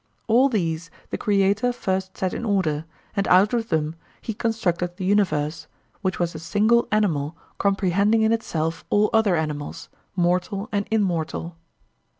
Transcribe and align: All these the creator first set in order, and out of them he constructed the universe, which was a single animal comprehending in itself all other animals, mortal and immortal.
All 0.25 0.49
these 0.49 0.89
the 1.11 1.17
creator 1.19 1.71
first 1.71 2.17
set 2.17 2.33
in 2.33 2.43
order, 2.43 2.85
and 3.15 3.27
out 3.27 3.53
of 3.53 3.69
them 3.69 3.93
he 4.19 4.33
constructed 4.33 4.97
the 4.97 5.05
universe, 5.05 5.67
which 6.01 6.17
was 6.17 6.33
a 6.33 6.39
single 6.39 6.87
animal 6.91 7.37
comprehending 7.59 8.23
in 8.23 8.31
itself 8.31 8.83
all 8.89 9.11
other 9.13 9.35
animals, 9.35 9.89
mortal 10.15 10.69
and 10.71 10.87
immortal. 10.89 11.55